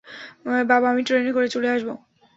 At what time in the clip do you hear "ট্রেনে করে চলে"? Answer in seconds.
1.03-1.67